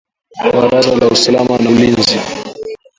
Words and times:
Baraza 0.53 0.95
la 0.95 1.07
usalama 1.09 1.57
na 1.57 1.69
ulinzi 1.69 2.17